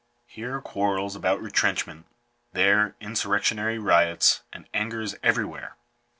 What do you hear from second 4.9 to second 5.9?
is everywhere.